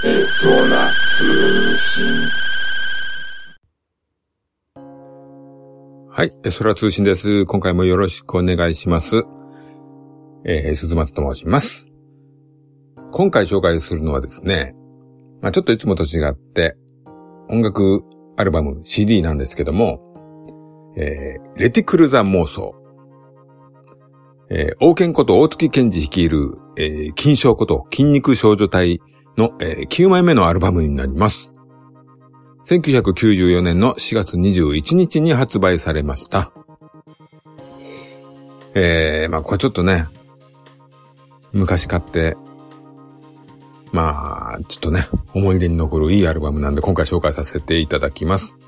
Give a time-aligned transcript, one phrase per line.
[0.00, 2.04] 空通信
[6.08, 7.44] はい、空通信です。
[7.46, 9.24] 今回もよろしくお願いします。
[10.44, 11.88] えー、鈴松と申します。
[13.10, 14.76] 今回紹介するのはですね、
[15.42, 16.76] まあちょっといつもと違って、
[17.48, 18.04] 音楽
[18.36, 19.98] アルバム CD なんですけども、
[20.96, 22.76] えー、レティクルザ妄想。
[24.48, 29.00] えー、王権こと大月健二率いる、えー、金賞こと筋肉少女隊
[29.38, 31.54] の、えー、9枚目のアルバムになります。
[32.66, 36.52] 1994年の4月21日に発売されました。
[38.74, 40.06] えー、まあこれちょっとね、
[41.52, 42.36] 昔買って、
[43.92, 48.58] まあ、ちょっとね、思い出に残るいいアルバムなんで今回紹介させていただきます。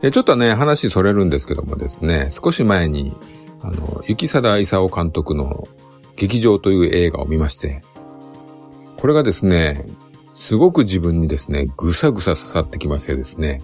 [0.00, 3.16] でちょっとね、話それるんですけどもですね、少し前に、
[3.62, 5.66] あの、雪貞勲監督の
[6.14, 7.82] 劇場という映画を見まして、
[9.04, 9.84] これがですね、
[10.32, 13.60] すごく自分にですね、ぐさぐさ刺さってきましてですね、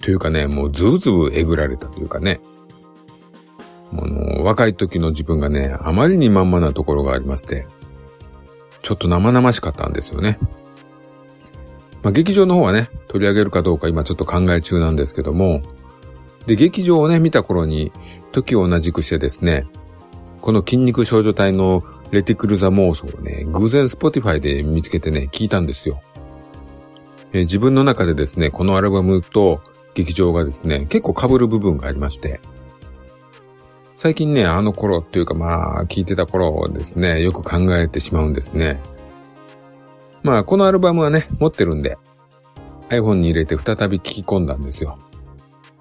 [0.00, 2.40] というかね、もうズブズブえぐられたというかね、
[3.92, 7.68] あの、若い時の自分がね、あまりにまんまなところがありまして、
[8.82, 10.40] ちょっと生々しかったんですよね。
[12.02, 15.62] まあ、劇場の方はね、取り上げるかどうか今ちょっと考え中なんですけども、
[16.46, 17.92] で、劇場をね、見た頃に、
[18.32, 19.66] 時を同じくしてですね、
[20.42, 26.02] この筋肉少女帯のレティクル座妄想をね、偶然 Spotify で見つけてね、聞いたんですよ。
[27.32, 29.60] えー、自分の中でですね、このアルバムと
[29.94, 32.40] 劇場がですね、結構被る部分がありまして、
[33.94, 38.80] 最近ね、あの頃っていうかまあ、聞いてた頃ですね、よく考えてしまうんですね。
[40.24, 41.98] まあ、このアルバムはね、持ってるんで、
[42.88, 44.98] iPhone に入れて再び聞き込んだんですよ。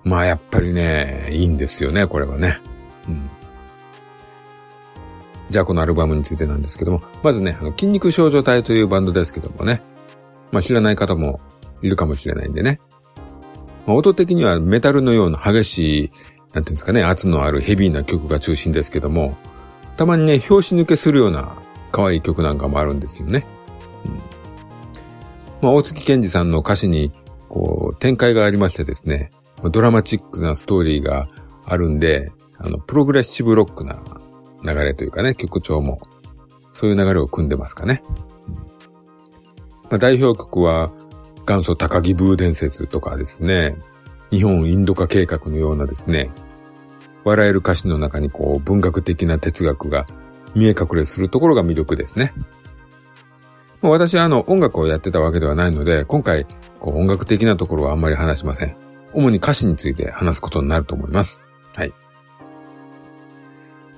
[0.04, 2.60] まあ、やっぱりね、いいんですよね、これはね。
[3.10, 3.41] うん。
[5.52, 9.82] じゃあこのアルバムについてなんですけども、まずね、あの、筋肉少女隊というバンドですけどもね、
[10.52, 11.40] まあ知らない方も
[11.82, 12.80] いるかもしれないんでね。
[13.86, 16.12] まあ、音的にはメタルのような激しい
[16.54, 19.38] なんていうんですかね、圧のあるヘビーな曲が中心ですけども、
[19.98, 21.56] たまにね、拍子抜けするような
[21.92, 23.46] 可愛い曲なんかもあるんですよね。
[24.06, 24.12] うん、
[25.62, 27.12] まあ、大月健二さんの歌詞に、
[27.48, 29.30] こう、展開がありましてですね、
[29.64, 31.30] ドラマチックなストーリーが
[31.66, 34.02] あるんで、あの、プログレッシブロックな
[34.64, 36.00] 流れというかね、曲調も、
[36.74, 38.04] そういう流れを組んでますかね。
[38.48, 38.62] うん、ま
[39.92, 40.92] あ、代表曲は、
[41.48, 43.76] 元祖高木ブー伝説とかですね、
[44.30, 46.30] 日本インド化計画のようなですね、
[47.24, 50.08] 笑える歌詞の中にこう文学的な哲学が
[50.56, 52.34] 見え隠れするところが魅力ですね。
[53.82, 56.46] 私はあの音楽をやってたわけではないので、今回
[56.80, 58.76] こう音楽的なところはあんまり話しません。
[59.14, 61.44] 主に歌詞について話すことになると思います。
[61.74, 61.94] はい。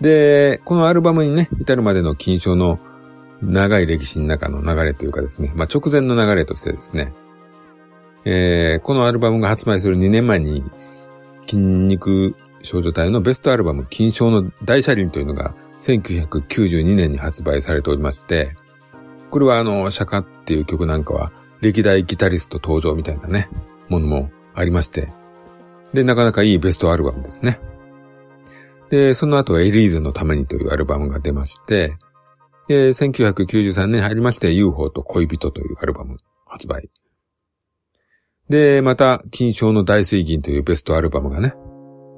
[0.02, 2.80] で、このアルバムにね、至るまでの金賞の
[3.42, 7.14] 長い歴史の中の流れというかですね、まあ、直前の流れとしてですね、
[8.26, 10.64] えー、このアルバムが発売する2年前に、
[11.46, 18.56] 筋肉少女隊のベストアルバム、金賞の大車輪というのが1992年に発売されておりまして、
[19.30, 23.50] これはあの、釈迦っていう曲なんかは歴代ギタリスト登場みたいなね、
[23.90, 25.12] ものもありまして、
[25.94, 27.60] で、なかなかいいベストアルバムですね。
[28.94, 31.98] で、その後はエリーゼのためにというアルバムが出まして、
[32.68, 36.92] で、1993年入りまして UFO と恋人というアルバム発売。
[38.50, 41.56] で、また、金賞の大水銀というベストアルバムがね。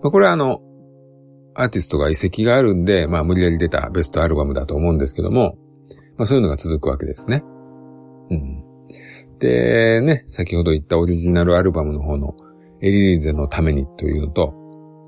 [0.04, 0.60] まあ、これはあの、
[1.54, 5.58] アーティストが遺跡があるんで、まあ無理やり出たベストアルバムだと思うんですけども、
[6.18, 7.42] まあそういうのが続くわけですね。
[8.30, 8.66] うん。
[9.40, 12.36] で、ね、先ほど言ったオリジナルアルバムの方の
[12.82, 14.65] エリーゼのためにというのと、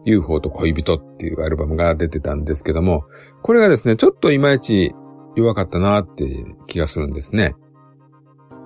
[0.08, 3.04] UFO と恋人っていうアルバムが出てたんですけども、
[3.44, 4.96] これがですね、ちょっといまいち
[5.36, 7.56] 弱かったなって気がするんですね。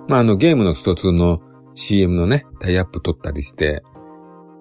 [0.08, 1.40] まああのゲームの一つの
[1.74, 3.82] CM のね、タイアップ取ったりして、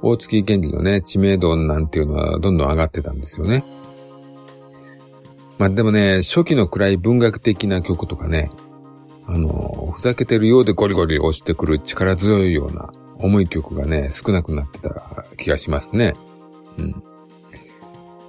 [0.02, 3.64] 大月健二のね、知名度なんていうのはどんどん上がってたんですよね。
[5.60, 8.50] まあでもね、初期の暗い文学的な曲とかね、
[9.28, 16.16] あの、ふざけてるようでゴリゴリ押してくる力強いような重い曲がね、少なくなってた気がしますね。
[16.78, 17.04] うん。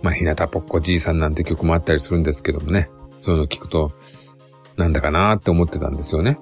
[0.03, 3.93] まあ、日向ぽっこじいさんなんて曲もあったりするんですけどもね、そういうの聞くと、
[4.77, 6.39] なんだかなーって思ってたんですよね。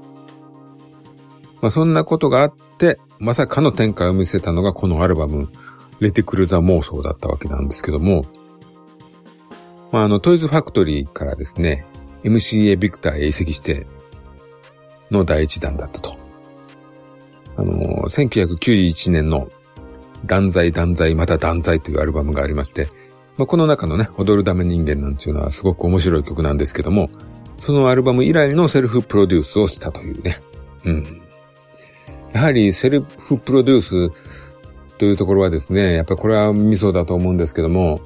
[1.61, 5.51] まあ、そんなことがあって、まさかの展開を見せたのがこのアルバム、
[6.01, 8.25] レティクルザ妄想だったわけなんですけども、
[9.93, 11.85] まあ、あの、トイズファクトリーからですね、
[12.25, 13.87] MCA ビクターへ移籍して
[15.11, 16.17] の第一弾だったと。
[17.57, 19.49] あの、1991年の
[20.25, 22.89] 断罪断罪また断罪というアルバムがありまして、
[23.37, 27.09] まあ、この中のね、踊るダメ人間なんていうのはすごく面白い曲なんですけども、
[27.57, 30.39] そのアルバム以来のセルフプロデュースをしたというね。
[30.85, 31.23] うん。
[32.33, 38.01] やはりセルフプロデュースというところはですね、やっぱりこれはミソだと思うんですけども、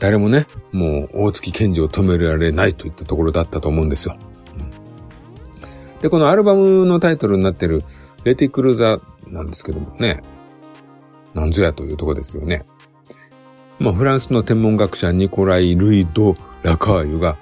[0.00, 4.16] 誰もね、もう大月健二を止められないといったところだったと思うんですよ。
[4.58, 7.82] うん、で、このアルバムのタイトルになっている
[8.24, 10.22] レティクルザなんですけどもね、
[11.34, 12.64] なんぞやというとこですよね。
[13.80, 17.36] まあ、フランスの天文学者ニコライ・ルイ・ド・ラカーユが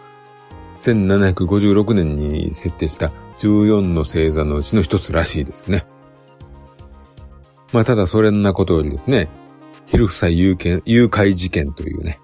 [0.71, 5.85] 1756年に設定した14の星座のうちの一つらしいですね。
[7.73, 9.29] まあ、ただそれんなことよりですね、
[9.87, 12.19] ヒルフサイ誘拐事件というね、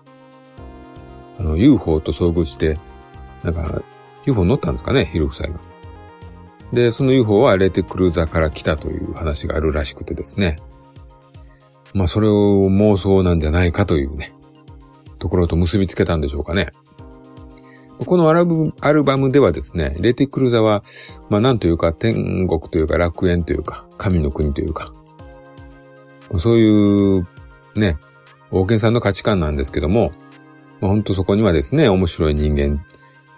[1.39, 2.79] あの、UFO と遭遇して、
[3.43, 3.83] なんか、
[4.27, 5.61] UFO 乗ったんですかね、ヒル夫妻が。
[6.73, 10.57] で、その UFO はレテクルーザーから来たという話があるらしくてですね。
[11.95, 14.33] まあ、それを妄想なんじゃないかというね、
[15.19, 16.71] ところと結びつけたんでしょうかね。
[17.99, 20.85] このアルブアルバムではですね、レティクルザは、
[21.29, 24.93] まあなんというか天国というか楽園というか、神の国というか、
[26.39, 27.27] そういう
[27.75, 27.97] ね、
[28.51, 30.13] 王権さんの価値観なんですけども、
[30.81, 32.85] まあ、本当そこにはですね、面白い人間、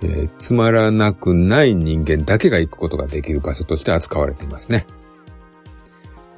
[0.02, 4.86] えー、つまらなくない人間だけが行くことができる場所として扱われていますね。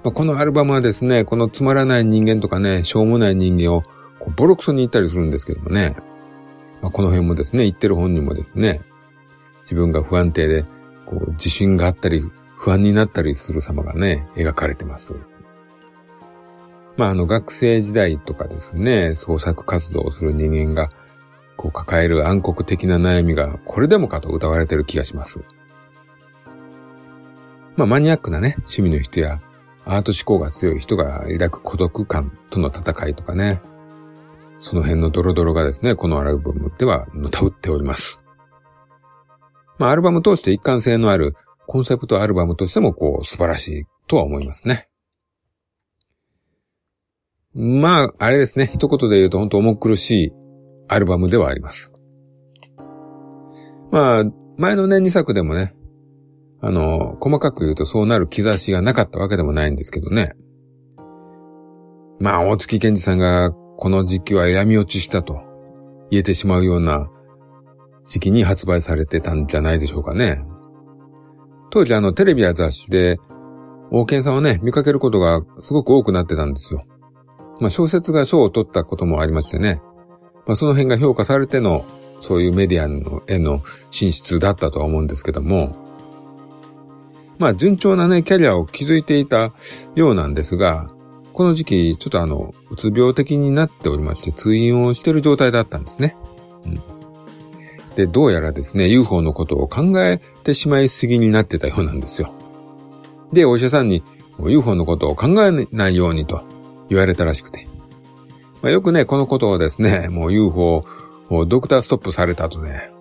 [0.05, 3.83] まあ、このアルバムはですね、このつまらない人間とかね、しょうもない人間を
[4.19, 5.97] こうボロクソに言ったりするんですけどもね、
[6.81, 8.83] まあ、この辺もですね、言ってる本人もですね、
[9.63, 10.65] 自分が不安定で、
[11.07, 12.23] こう自信があったり、
[12.57, 15.15] 不安になったりする様がね、描かれてます。
[16.97, 20.91] まあ、あの、学生時代とかですね、創作活動をする人間が、
[21.57, 25.43] こう抱える暗黒的な悩みが、これでもかと歌われてる気がします。
[27.77, 29.41] まあ、マニアックなね、趣味の人や、
[29.85, 33.61] アート思考が強い人が抱く孤独感との戦いとかね、
[34.61, 38.23] その辺のドロドロがですね、このアルバムではのたうっております。
[39.79, 41.35] まあ、アルバム通して一貫性のある
[41.67, 44.89] コンセプトアルバムとしてもこう素晴らしいとは思いますね。
[47.55, 48.71] まあ、あれですね。
[48.73, 50.33] 一言で言うと本当重苦しい
[50.89, 51.93] アルバムではあります。
[53.91, 54.25] まあ、
[54.57, 55.75] 前のね、2作でもね、
[56.63, 60.33] あの、細かく言うとそうなる兆しがなかったわけでもないんですけどね。
[62.21, 65.43] まあ、大月健二さんがこの時期は闇落ちしたと
[66.11, 67.11] 言えてしまうような
[68.07, 70.45] 時期に発売されてたんじゃないでしょうかね。
[71.71, 73.19] 当時あのテレビや雑誌で
[73.91, 76.85] 王健さんをね、見かけることがすごく多くなってたんですよ。
[77.61, 79.83] まあ、小説が賞を取ったこともありましてね。
[80.47, 81.85] まあ、その辺が評価されての、
[82.21, 85.77] そういうメディアへの進出だったとは思うんですけども、
[87.43, 89.53] まあ、順調なね、キャリアを築いていた
[89.97, 90.89] ようなんですが、
[91.33, 96.15] この時期、ちょっとあの、うつ病的になっておりまして、通院をしてる状態だったんですね。
[96.65, 96.81] うん。
[97.97, 102.33] で、どうやらですね、UFO のことを考えてしまいすぎになってたようなんですよ。
[103.33, 104.05] で、お医者さんに、
[104.39, 106.45] UFO のことを考えないようにと
[106.91, 107.67] 言われたらしくて。
[108.63, 110.85] まあ、よくね、このことをですね、もう UFO
[111.29, 112.93] をドクターストップされたとね、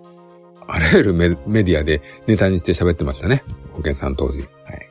[0.72, 3.44] あらゆるメディアでネタにして喋ってましたね。
[3.74, 4.40] 保健さん当時。
[4.40, 4.88] はい。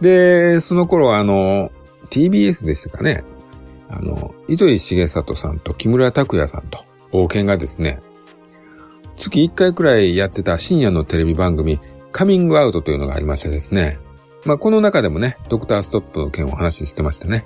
[0.00, 1.70] で、その頃はあの、
[2.10, 3.22] TBS でしたかね。
[3.88, 8.00] あの、糸井重里さんと木村拓哉さんと、王権がですね、
[9.16, 11.78] 月1回くらいやってた深夜のテレビ番組、
[12.10, 13.98] カミングアウトというのがありましてですね、
[14.44, 17.44] まあ、この中でもね、ドクターストップの件を話してましたね。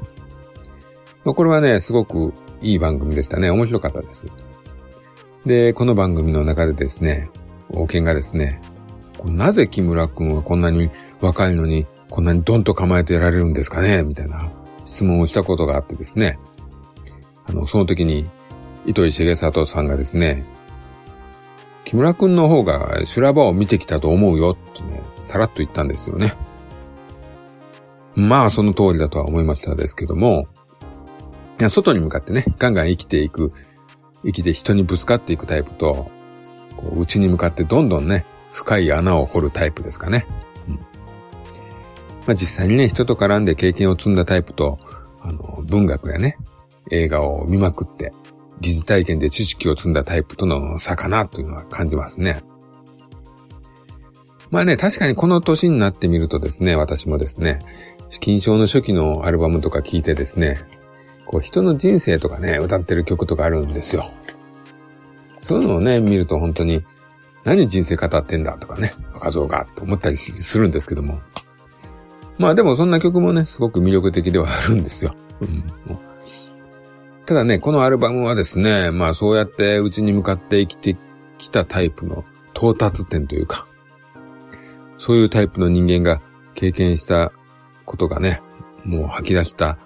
[1.24, 3.50] まあ、これはね、すごくいい番組でしたね。
[3.50, 4.26] 面白かったです。
[5.46, 7.30] で、この番組の中でですね、
[7.70, 8.60] 王権がですね、
[9.24, 10.90] なぜ木村くんはこんなに
[11.20, 14.50] 若いのに、こんなにドンと構えてられるんですかねみたいな
[14.84, 16.38] 質問をしたことがあってですね。
[17.46, 18.28] あの、その時に、
[18.86, 20.44] 糸井重里さんがですね、
[21.84, 26.34] 木村くんの方が修羅場を見てきたと思うよ、とね、さらっと言ったんですよね。
[28.14, 30.48] まあ、その通りだとは思いましたですけども、
[31.68, 33.52] 外に向かってね、ガンガン生きていく、
[34.24, 36.10] 生きて人にぶつかっていくタイプと、
[36.76, 40.26] こう内に向かってどんどんね、深い穴を掘るタイプですかね。
[40.68, 40.82] うん、ま
[42.28, 44.78] あ、実際にね、人と絡んで経験を積んだタイプと、
[45.20, 46.36] あの、文学やね、
[46.90, 48.12] 映画を見まくって、
[48.60, 52.42] 疑似体験で知識を積んだタイプとの差かなというのは感じますね。
[54.50, 57.58] まあね、確かにこの年になってみるとですね、私もですね、
[58.10, 60.58] 資金賞の初期のアルバムとか聞いてですね、
[61.28, 64.10] こう人の人生とかね、歌ってる曲とかあるんですよ。
[65.38, 66.84] そういうのをね、見ると本当に、
[67.44, 71.20] 何人生語ってんだとかね、画像がと思ったりするんですけども。
[72.38, 75.14] まあでもそんな曲もね、すごく魅力的ではあるんですよ。
[77.26, 80.96] ただね、このアルバムはですね、まあそうやってうちに向かって生きて
[81.36, 83.66] きたタイプの到達点というか、
[84.96, 86.22] そういうタイプの人間が
[86.54, 87.32] 経験した
[87.84, 88.40] ことがね、
[88.82, 89.78] もう吐き出した、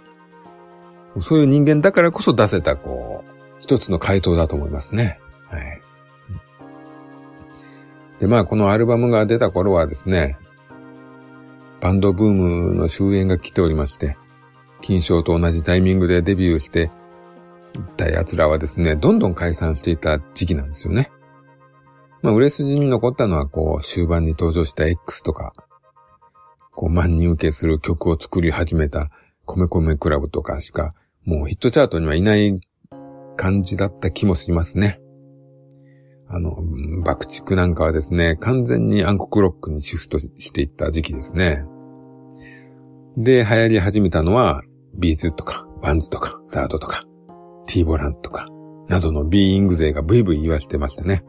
[1.20, 5.20] そういう人間だからこそ出せた、こう、一つの回答だと思いますね。
[5.48, 5.80] はい。
[8.20, 10.38] で、まあ、このアルバムが出た頃はですね、
[11.80, 14.16] バンドブームの終焉が来ておりまして、
[14.80, 16.90] 金賞と同じタイミングでデビューして
[17.74, 21.10] いた奴らはですね、どんどん解散していた時期なんですよね。
[22.22, 25.52] まあ、売れ筋に残ったのは、こう、終盤に登場した X とか、
[26.74, 29.10] こう、万人受けする曲を作り始めた、
[29.44, 32.58] 米米クラブとかしか、もうヒットチャートにはいない
[33.36, 35.00] 感じだった気もしますね。
[36.28, 36.56] あの、
[37.04, 41.64] 爆竹なんかはですね、完全に暗黒ロックにシフトしていった時期ですね。
[43.16, 44.62] で、流行り始めたのは、
[44.94, 47.04] B'z とか、 WANDS とか、 ZARD とか、
[47.66, 48.48] T-BOLAN とか、
[48.88, 51.22] などのビーイング勢がブイブイ言わしてましたね。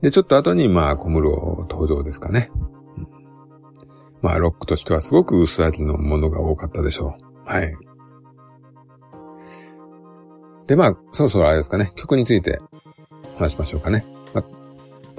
[0.00, 1.30] で、ちょっと後に、まあ、小室
[1.68, 2.50] 登場ですかね。
[4.20, 7.42] まあ、ロックとしてはすごく薄味のものが多かったでしょう。
[7.44, 7.74] はい。
[10.72, 12.58] で、まあ、そろそろあれですかね、曲について
[13.36, 14.06] 話しましょうかね。
[14.32, 14.44] まあ、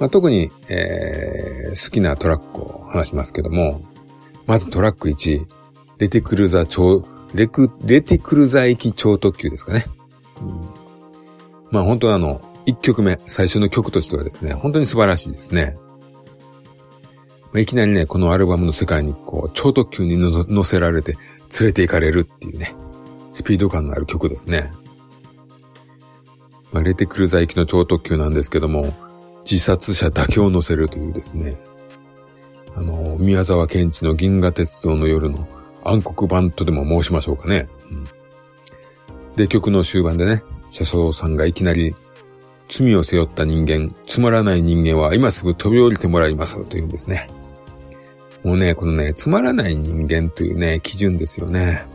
[0.00, 3.80] まあ、特に、えー、好きなトラックを話しますけども、
[4.48, 5.46] まずトラック1、
[5.98, 9.86] レティクルザ超、レク、レティクルザ行き超特急ですかね。
[10.40, 10.68] うん、
[11.70, 15.76] まあ本当あの、1曲目、最初の曲としてはですね、本当に素晴らしいですね。
[17.52, 21.12] まあ、いきなりね、このアルバムの世界にこう、超特急に乗せられて
[21.60, 22.74] 連れて行かれるっていうね、
[23.30, 24.72] スピード感のある曲ですね。
[26.74, 28.92] まあ、レテクルザ行きの超特急なんですけども、
[29.48, 31.56] 自殺者だけを乗せるというですね、
[32.74, 35.46] あの、宮沢賢治の銀河鉄道の夜の
[35.84, 37.68] 暗黒版とでも申しましょうかね。
[37.92, 38.04] うん、
[39.36, 41.94] で、曲の終盤でね、車掌さんがいきなり、
[42.68, 47.28] 罪を背負った人間、つまらない人間は今すぐ飛び降りてもらいますというんですね。
[48.42, 51.86] もうね、このね、つまらない人間というね、基準ですよね。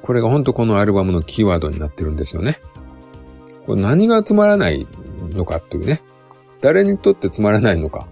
[0.00, 2.60] これが本当このアルバムのキーワードになってるんですよね。
[3.70, 4.84] これ何がつまらない
[5.30, 6.02] のかっていうね。
[6.60, 8.08] 誰にとってつまらないのか。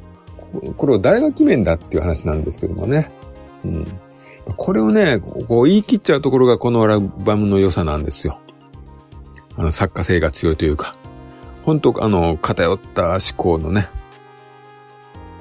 [0.77, 3.11] これを誰が決めんだっていう話なんですけどもね。
[3.65, 3.85] うん。
[4.57, 8.39] これをね、こう言い切っちゃうところがこのアルバムの良さなんですよ。
[9.57, 10.97] あの、作家性が強いというか。
[11.65, 13.89] 本当あの、偏った思考のね。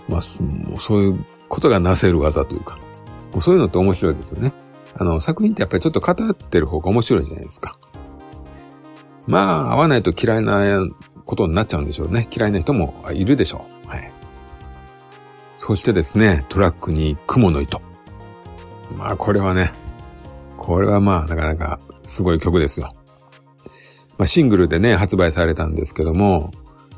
[0.09, 2.79] まあ、そういうことがなせる技というか。
[3.39, 4.51] そういうのって面白いですよね。
[4.95, 7.77] あの、作品ってやっぱりちょっと偏ってる方が面白いじゃないですか。
[9.27, 10.87] まあ、合わないと嫌いな
[11.25, 12.27] ことになっちゃうんでしょうね。
[12.35, 13.87] 嫌いな人もいるでしょう。
[13.87, 14.11] はい。
[15.57, 17.81] そしてですね、トラックに雲の糸。
[18.97, 19.73] まあ、これはね、
[20.57, 22.93] これはまあ、なかなかすごい曲ですよ。
[24.17, 26.51] まあ、シングルでね、発売されたんですけども、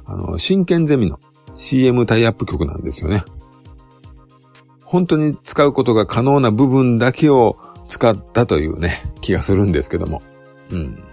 [0.05, 1.19] あの、真剣ゼミの
[1.55, 3.23] CM タイアップ曲なんですよね。
[4.83, 7.57] 本当に使うことが可能な部分だけを
[7.89, 10.21] 使ったというね、気がするんですけども。
[10.71, 11.03] うん。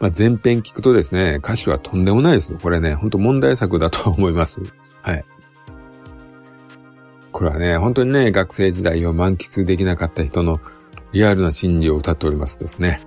[0.00, 2.58] まあ、前編聞くとですね、歌詞はとんでもないですよ。
[2.62, 4.62] これね、ほんと問題作だと思います。
[5.02, 5.24] はい。
[7.32, 10.60] これはね、本当にね、学生時代を満喫できなかった人の
[11.12, 13.00] リアルな心理を歌っておりますですね。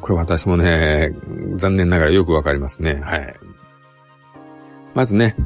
[0.00, 1.14] これ私もね、
[1.56, 3.00] 残念ながらよくわかりますね。
[3.04, 3.34] はい。
[4.94, 5.36] まずね、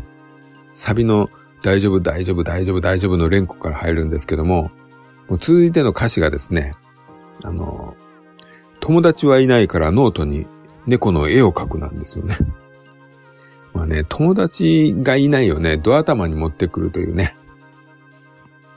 [0.75, 1.29] サビの
[1.63, 4.71] 大丈夫、大丈夫、大丈夫、大丈夫の連呼から入るんですけども、
[5.29, 6.75] もう続いての歌詞がですね、
[7.45, 7.97] あの、
[8.81, 10.47] 友達はいないからノートに
[10.89, 12.37] 猫の絵を描くなんですよね。
[13.75, 17.37] まあね、友達がいないよね、ドア頭に持ってくるというね。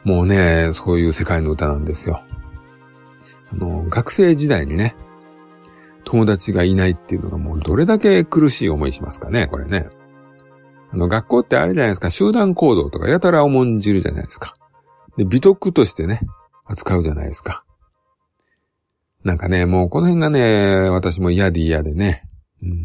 [0.03, 2.22] もうね、そういう世界の歌なんですよ。
[3.53, 4.96] あの、学生時代にね、
[6.03, 9.88] 友達がいないっていうのがもうどれだけ苦しい思いしますかね、これね。
[10.91, 14.56] あの、学校ってあれじゃないですか、集団行動とかやたら重んじるじゃないですか。
[15.15, 16.20] で、美徳としてね、
[16.65, 17.63] 扱うじゃないですか。
[19.24, 22.24] なんかね、もうこの辺がね、私も嫌で嫌でね。
[22.63, 22.84] うん。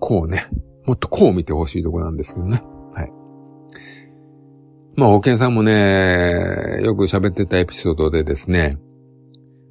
[0.00, 0.44] こうね、
[0.86, 2.62] もっとこう見てほしいとこなんですけどね。
[2.92, 3.12] はい。
[4.96, 8.78] まあ、保険さんもね、よく喋ってたエピソードでですね、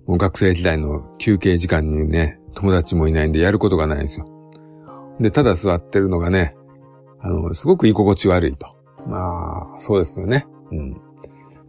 [0.06, 4.28] もう学生時代の休憩時間にね、友達もいないんでやることがないんですよ。
[5.20, 6.56] で、ただ座ってるのがね、
[7.22, 8.68] あの、すごく居心地悪いと。
[9.08, 10.46] まあ、そうですよね。
[10.72, 10.92] うん。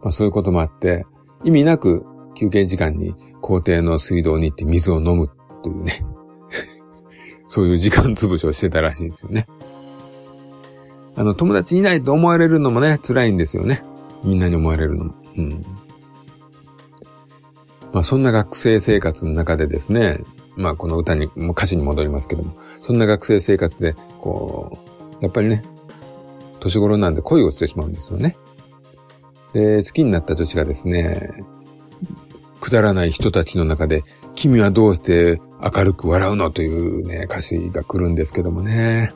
[0.01, 1.05] まあ、そういうこともあって、
[1.43, 5.29] 意味なく休憩時間に校庭の水道に行って水を飲む
[5.63, 6.05] というね。
[7.47, 9.47] そういう時間潰しをしてたらしいんですよね。
[11.15, 13.83] あの、友達いないと思われるのもね、辛いんですよね。
[14.23, 15.13] みんなに思われるのも。
[15.37, 15.65] うん。
[17.93, 20.19] まあ、そんな学生生活の中でですね、
[20.57, 24.77] まあ、この歌に、も歌詞に戻りますけども、そんな学生生活で、こ
[25.21, 25.63] うやっぱりね、
[26.59, 28.35] 年頃なんで恋をしてしまうんですよね。
[29.53, 31.29] で、好きになった女子がですね、
[32.65, 34.03] くだらない人たちの中で、
[34.33, 39.13] 君はどうして明るく笑うのというね、歌詞が来るんですけどもね。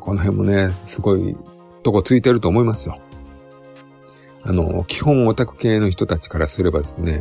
[0.00, 1.36] この辺もね、すごい
[1.82, 2.96] とこついてると思いますよ。
[4.44, 7.20] あの、基本オタク系の人たちからすればですね、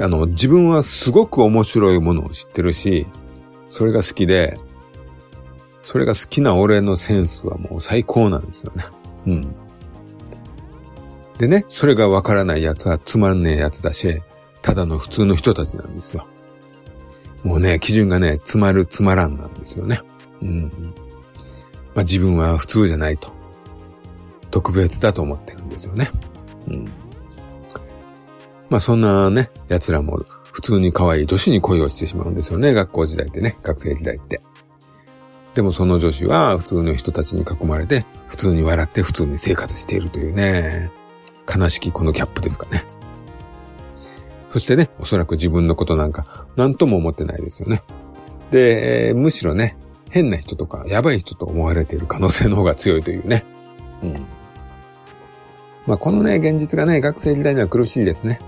[0.00, 3.08] あの、自分はすごく面白いものを知ってるし、
[3.68, 4.60] それが好きで、
[5.82, 8.84] それが好きな俺のセンスはもう最高なんですよね。
[9.26, 9.54] うん。
[11.38, 14.22] でね、それがわからない奴はつまんねえ奴だし、
[14.68, 16.26] ただの普通の人たちなんですよ。
[17.42, 20.02] もうね、基準がね、つまるつまらんなんですよね。
[20.42, 20.70] うん。
[21.94, 23.32] まあ自分は普通じゃないと。
[24.50, 26.10] 特別だと思ってるんですよね。
[26.66, 26.84] うん。
[28.68, 30.18] まあそんなね、奴らも
[30.52, 32.74] 普通に可愛い女子に恋をしてしまうんですよね。
[32.74, 34.42] 学校時代ってね、学生時代って。
[35.54, 40.90] でもその女子は普通の人たちに囲まれて、普通に笑って普通に生活しているというね、
[41.48, 42.84] 悲しきこのギャップですかね。
[44.48, 47.82] そしてね、おそらく自分のことなんか何とも思ってないですよね。
[48.50, 49.76] で、えー、むしろね、
[50.10, 53.44] 変な人とかやばい人と思われている可能性の方が強いというね。
[54.02, 54.14] うん。
[55.86, 58.38] まあこのね、現実がね、学生時代には苦しいですね。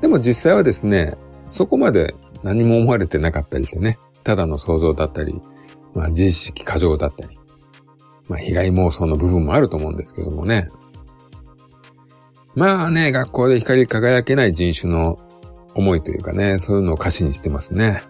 [0.00, 5.40] でも実際はですね、そこまで何も思われてなかったりしてね、ただの想像だったり、
[5.94, 7.38] まあ自意識過剰だったり、
[8.28, 10.68] まあ被害妄想の部分もあると思うんですけどもね。
[12.54, 15.18] まあね、学校で光り輝けない人種の
[15.74, 18.02] 思いというかね、そういうのを歌詞にしてますね。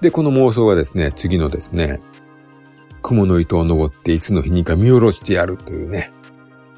[0.00, 2.00] で、この妄想はですね、次のですね、
[3.02, 6.10] 雲の糸を登っていつの日にか見下ろしてやるというね、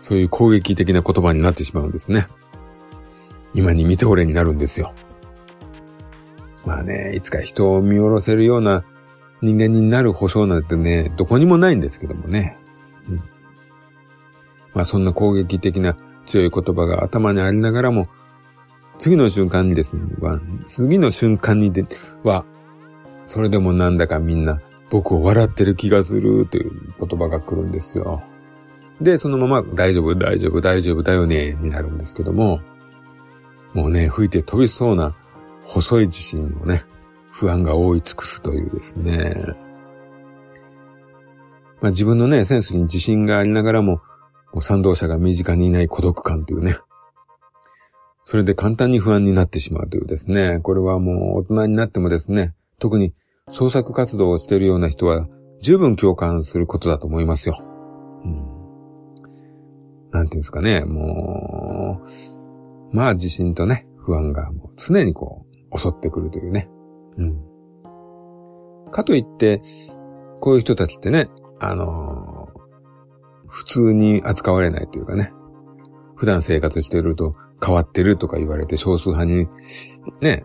[0.00, 2.26] そういう攻撃的な言葉になってしまうんですね。
[3.54, 4.92] 今に見て俺になるんですよ。
[6.66, 8.84] まあね、いつか人を見下ろせるような
[9.40, 12.58] 人間になる保証なんてね、どこにもないんですけどもね。
[14.74, 15.96] まあそんな攻撃的な
[16.26, 18.08] 強い言葉が頭にありながらも、
[18.99, 20.02] 次の瞬間にですね、
[20.66, 21.84] 次の瞬間にで
[22.23, 22.45] は、
[23.25, 28.23] それでもなんだかみんな僕を笑ってる気がするという言葉が来るんですよ。
[29.00, 32.60] で、そのまま大丈夫、大丈夫、大丈夫だよね、になるんですけども、
[33.73, 35.14] もうね、吹いて飛びそうな
[35.62, 36.82] 細い地震をね、
[37.30, 39.34] 不安が覆い尽くすというですね。
[41.80, 44.02] まあ自分のね、センスに自信がありながら、も
[44.58, 46.76] う賛同者が身近にいない孤独感というね。
[48.25, 50.60] それで簡単に不安になってしまうというですね。
[50.60, 53.15] これはもう大人になってもですね、特に
[53.49, 55.26] 創作活動をしているような人は
[55.60, 57.58] 十分共感することだと思いますよ。
[58.25, 58.45] うん、
[60.10, 62.00] なんていうんですかね、も
[62.93, 66.69] う、まあ自信とね、不安がもう常にこう襲ってくるというね。
[67.17, 68.91] うん。
[68.91, 69.63] かといって、
[70.41, 72.39] こういう人たちってね、あのー、
[73.50, 75.32] 普通に扱われないというかね、
[76.17, 77.34] 普段生活していると
[77.65, 79.49] 変わってるとか言われて少数派に
[80.21, 80.45] ね、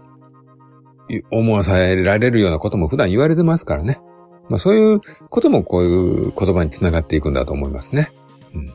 [1.31, 3.99] 思わされられるようなことも普段言われてますからね。
[4.49, 8.11] まあそういうこともこういう言葉につながっていくんだと思いますね。
[8.53, 8.73] うん、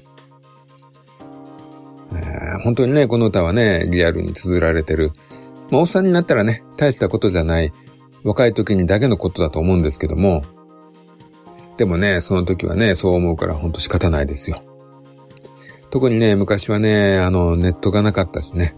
[2.62, 5.12] 本当にね、この歌はね、リアルに綴られてる。
[5.70, 7.72] まあおっさんになったらね、大したことじゃない
[8.24, 10.42] 若い時にだけのことだと思うんですけども、
[11.80, 14.62] でもね、その時はね、そう思うからほんと仕方ないですよ。
[15.88, 18.76] 特にね、昔はね、あの、ネットがなかったしね、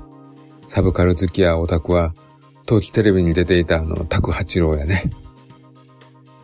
[0.68, 2.14] サブカル好きやオタクは、
[2.64, 5.10] 当時テレビに出ていたあの、タク八郎やね、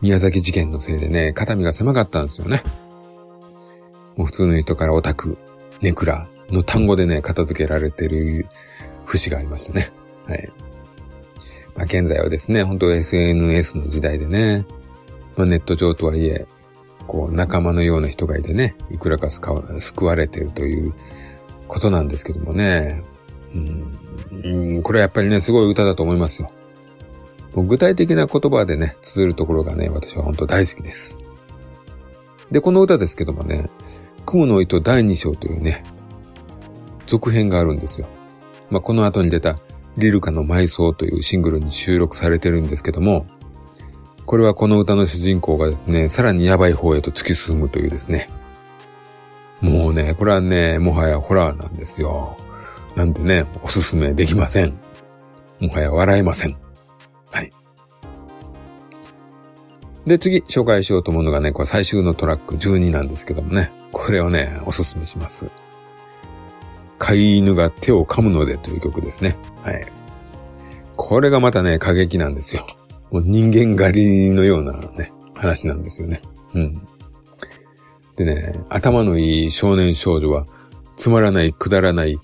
[0.01, 2.65] 宮崎事件のせいでね、肩身が狭かったんですよね。
[4.17, 5.39] もう普通の人からオタク、
[5.81, 8.49] ネクラの単語でね、片付けられてる
[9.05, 9.93] 節がありましたね。
[10.27, 10.49] はい。
[11.77, 14.67] まあ、現在はですね、本当 SNS の時代でね、
[15.39, 16.47] まあ、ネット上とはいえ、
[17.07, 20.93] こう、仲間のような人がいてね、いくらか救われてるという
[21.69, 23.03] ことなんですけどもね、
[24.45, 26.51] うん、これはやっぱりね、すごい歌だと思いますよ。
[27.55, 31.21] 具体的な言葉でね、綴るところがね、私は本当大好きです。
[32.51, 33.71] で、この歌ですけどもね、
[34.27, 35.85] 雲の糸第2章というね、
[37.07, 38.09] 続編があるんですよ。
[38.71, 39.59] まあ、この後に出た
[39.97, 43.27] リルカの埋葬というシングルに収録されてるんですけども、
[44.29, 48.29] これはこの歌の主人公がですね、さらにやばい方へと突き進むというですね。
[49.63, 52.37] もうね、これはね、もはやホラーなんですよ。
[52.95, 54.79] なんでね、おすすめできません。
[55.61, 56.59] もはや笑えません。
[57.31, 57.51] はい。
[60.07, 65.51] で、次、紹介しようと思うのがね、これ最終のトラック12なんですけどもね、これをね、おすすめします。
[66.99, 69.39] 飼い犬が手を噛むのでという曲ですね。
[69.63, 69.87] はい。
[70.97, 72.67] これがまたね、過激なんですよ。
[73.11, 76.21] もう人間狩りのようなね、話なんですよね。
[76.55, 76.87] うん。
[78.17, 80.47] でね、頭のいい少年少女は、
[80.97, 82.19] つまらない、くだらない、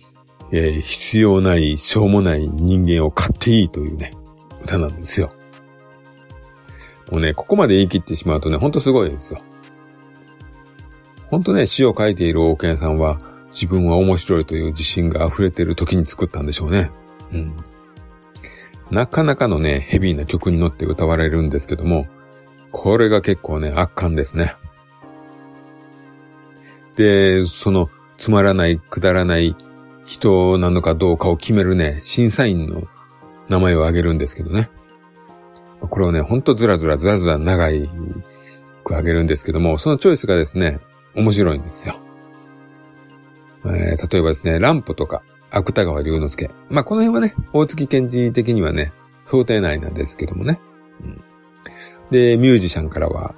[0.51, 4.13] えー、必要ない、しょうもない人間を買っていいというね、
[4.63, 5.31] 歌なんですよ。
[7.11, 9.41] もうね、ここまで言い切ってしまうとね、ほんとすごいですよ。
[11.31, 13.21] ほんとね、詩を書いている王権さんは、
[13.53, 16.91] 自分は面白いという自信が溢れている時に作ったんでしょうね。
[17.33, 17.57] うん。
[18.95, 22.07] なかなかのね、ヘビーな曲に乗って歌われるんですけども、
[22.71, 24.55] これが結構ね、圧巻ですね。
[26.95, 29.57] で、その、つまらない、くだらない
[30.05, 32.85] 人なのかどうかを決めるね、審査員の
[33.49, 34.71] 名前を挙げるんですけどね。
[35.81, 37.91] これをね、ほんとずらずらずらずら長い
[38.85, 40.79] く挙げるんですけども、そのチョイスがですね、
[41.17, 41.97] 面白いんですよ。
[43.67, 45.25] えー、例えばですね、ランプとか、
[45.55, 46.51] 芥川龍之介。
[46.69, 48.93] まあ、この辺はね、大月健治的にはね、
[49.25, 50.61] 想定内なんですけどもね。
[51.03, 51.23] うん、
[52.11, 53.35] で、ミュージシャンからは、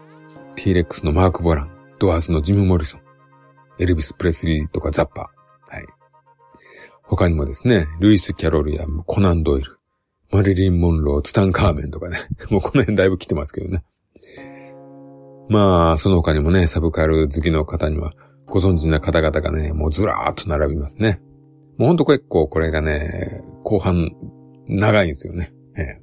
[0.56, 3.00] T-Rex のマーク・ボラン、ドアーズのジム・モリソン、
[3.78, 5.74] エルビス・プレスリーとかザッパー。
[5.74, 5.86] はい。
[7.02, 9.78] 他にもですね、ルイス・キャロルやコナン・ドイル、
[10.30, 12.18] マリリン・モンロー、ツタン・カーメンとかね。
[12.50, 13.84] もうこの辺だいぶ来てますけどね。
[15.48, 18.12] まあ、その他にもね、サブカル好きの方には、
[18.46, 21.20] ご存知な方々がね、もうずらーっと並びますね。
[21.78, 24.12] もうほんと結構これがね、後半、
[24.68, 25.52] 長いんですよね。
[25.76, 26.00] ええ、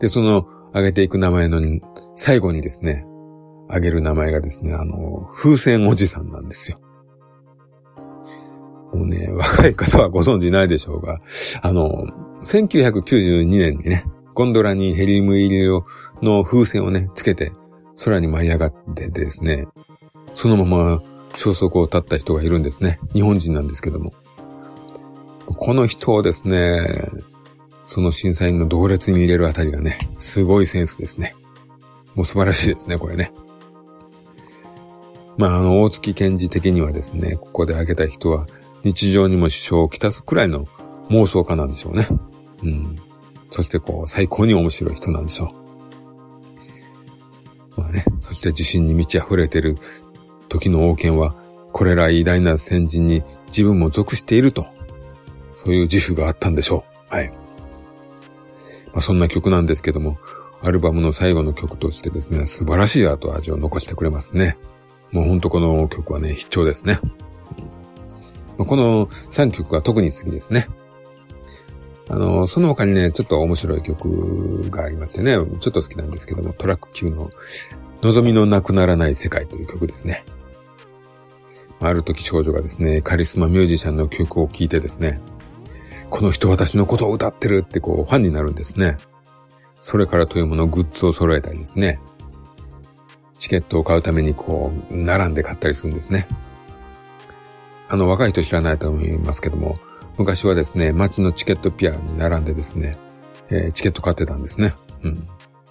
[0.00, 1.60] で、その、挙げていく名前の
[2.14, 3.04] 最後にですね、
[3.68, 6.78] 挙げる名前がですね、あの、風船おじさんなんですよ。
[8.92, 11.20] もうね、若い方はご存知ないでしょうが、
[11.62, 12.06] あの、
[12.42, 15.64] 1992年にね、ゴンドラにヘリウム入り
[16.22, 17.52] の風船をね、つけて、
[18.04, 19.66] 空に舞い上がってですね、
[20.34, 21.02] そのまま
[21.36, 22.98] 消息を絶った人がいるんですね。
[23.12, 24.12] 日本人なんですけども。
[25.46, 27.08] この人をですね、
[27.86, 31.34] その審査員の同列に入れるあたりがね、すごいセンスですね。
[32.14, 33.32] もう素晴らしいですね、これね。
[35.36, 38.46] まあ、あの、大月健治的にはですね、ここで挙げた人は、
[38.84, 40.66] 日常にも支障をきたすくらいの
[41.10, 42.06] 妄想家なんでしょうね。
[42.62, 42.96] うん。
[43.50, 45.54] そしてこう、最高に面白い人なんでしょ
[47.76, 47.80] う。
[47.80, 49.76] まあね、そして自信に満ち溢れてる
[50.48, 51.34] 時の王権は、
[51.72, 54.66] これら偉大な先人に自分も属していると、
[55.64, 57.14] そういう自負があったんでしょう。
[57.14, 57.28] はい。
[57.28, 60.18] まあ、そんな曲なんですけども、
[60.62, 64.56] アルバムの最後の曲としてですね、素晴らしい後味を残してくれますね。
[65.12, 67.00] もうほんとこの曲はね、必聴ですね。
[68.56, 70.68] まこの3曲は特に好きですね。
[72.08, 77.30] あの、その他にね、ちょっと面白い曲がありましてね、ちょっと好きなんですけども、トラック級の
[78.02, 80.24] 望みのなくならない世界という曲ですね。
[81.80, 85.20] ある時少女がですね、カリスマミュージシャンの曲を聴いてですね、
[86.14, 88.98] この人私のことを歌ってるってこうファンになるんですね。
[89.80, 91.98] それからというものグッズを揃えたりですね。
[93.36, 96.28] チケットを買うためにこう、並んで買ったりするんですね。
[97.88, 99.76] あの、若い人知らないと思いますけども、
[100.16, 102.96] 昔はですね、街のチケットピアに並んでですね、
[103.50, 104.72] えー、チケット買ってたんですね。
[105.02, 105.14] うん。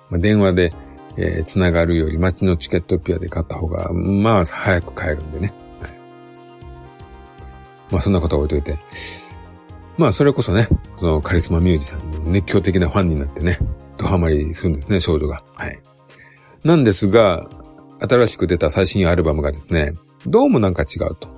[0.09, 0.73] まあ、電話で、
[1.15, 5.53] えー、繋がるより街のチケットピアで買った方が、まあ、早く買えるんでね。
[5.79, 5.91] はい、
[7.91, 8.77] まあ、そんなことは置いといて。
[9.97, 10.67] まあ、それこそね、
[10.99, 13.59] そのカリスマミュージシャンの熱狂的なファンになってね、
[13.97, 15.43] ドハマりするんですね、少女が。
[15.55, 15.79] はい。
[16.63, 17.47] なんですが、
[17.99, 19.93] 新しく出た最新アルバムがですね、
[20.27, 21.29] どうもなんか違うと。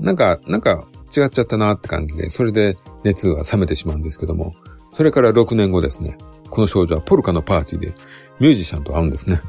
[0.00, 4.52] なんか、なんか違っちゃったなって感じで、それで熱は冷めてしまうんですけども、
[4.90, 6.16] それから6年後ですね、
[6.50, 7.94] この少女はポルカのパーティーで
[8.40, 9.40] ミュージシャンと会うんですね。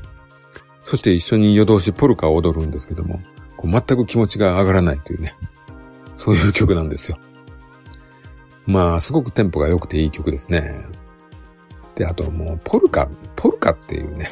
[0.84, 3.20] そして一緒に夜通しポルカを踊るんですけども、
[3.58, 5.36] こう全く気持ちが上がらないというね、
[6.16, 7.18] そういう曲なんですよ。
[8.68, 10.86] まあ、すごくテンポが良くていい曲ですね。
[11.96, 14.30] で、あともう、ポルカ、ポルカっていうね、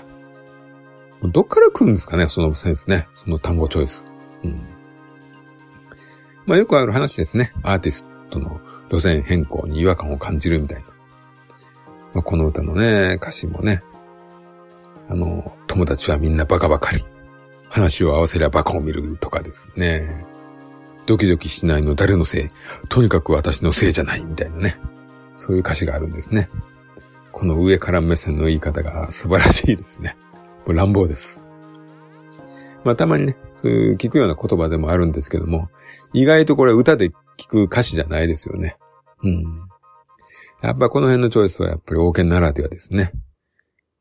[1.24, 4.08] どっから来るんですかね、そのセンスね、その単語チョイス。
[4.43, 4.62] うん。
[6.45, 7.52] まあよくある話ですね。
[7.63, 8.60] アーティストの
[8.91, 10.88] 路線変更に違和感を感じるみたいな。
[12.13, 13.82] まあ、この歌のね、歌詞もね、
[15.10, 17.06] あの、友達はみんなバカばかり。
[17.69, 20.26] 話を合わせりゃバカを見るとかですね。
[21.06, 22.50] ドキドキしないの誰のせい？
[22.89, 24.78] とにかく私のせいじゃないみたいなね。
[25.36, 26.50] そういう歌詞があるんですね。
[27.32, 30.15] この上から目線の言い方が素晴らしいですね。
[30.68, 31.44] 乱暴です。
[32.84, 35.70] まあたまにね、そういう聞くような言葉でもあるんですけども、
[36.13, 38.78] 意外とこれ歌で聞く歌詞じゃないですよね。
[39.24, 39.44] うん。
[40.62, 43.12] やっぱこの辺のチョイスはやっぱり王権ならではですね。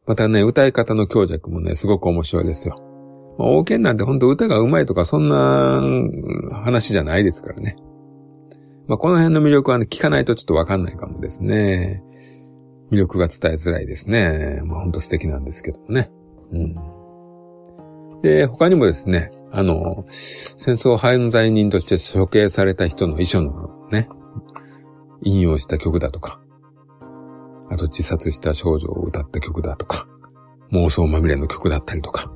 [0.07, 2.77] またね、歌い方の強弱もね、すごく面白いですよ。
[3.39, 5.81] まあ、王権なんて本当歌が上手いとかそんな
[6.63, 7.77] 話じゃないですからね。
[8.87, 12.03] まあ、この辺の魅力はね、聞かないとちょっとわかんないかもですね。
[12.91, 14.61] 魅力が伝えづらいですね。
[14.65, 16.11] まあ、本当素敵なんですけどもね。
[16.53, 16.75] うん。
[18.23, 24.09] で、他にもですね、あの、戦争犯罪人として処刑された人の遺書のね、
[25.23, 26.41] 引用した曲だとか、
[27.71, 30.07] あと自殺した少女を歌った曲だとか、
[30.73, 32.33] 妄想まみれの曲だったりとか。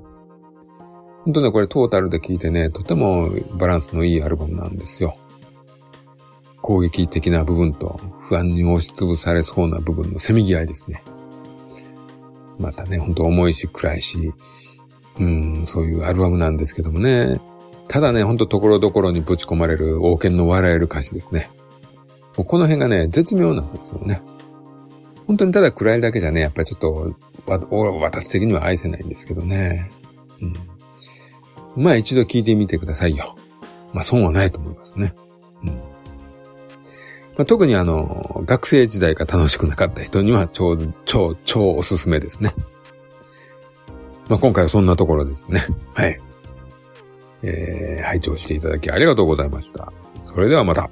[1.28, 5.14] 本当ね、これトータルで聴いてね、とてもバランスのいいアルバムなんですよ。
[6.62, 11.02] 攻撃的な部分と不安に押しつぶされそうな部分のせめぎ合いですね。
[12.58, 14.32] またね、ほんと重いし暗いし、
[15.20, 17.38] うん、そういうアルバムなんですけどもね。
[17.88, 21.50] ただね、ほんとところどころにぶち込まれる王権の笑える歌詞ですね。
[22.38, 24.22] もうこの辺がね、絶妙なんですよね。
[25.26, 27.14] 本当にただ暗いだけじゃね、やっぱりちょっと、
[27.46, 29.90] 私的には愛せないんですけどね。
[30.40, 30.77] うん。
[31.78, 33.36] まあ一度聞いてみてくださいよ。
[33.92, 35.14] まあ損はないと思いますね。
[35.62, 35.68] うん。
[35.70, 42.52] まあ、特にあの、学生時代が楽しくなかった人には超、超、超おすすめですね。
[44.28, 45.64] まあ今回はそんなところですね。
[45.94, 46.18] はい。
[47.42, 49.92] えー、拝聴していただきありがとうございました。
[50.24, 50.90] それではまた。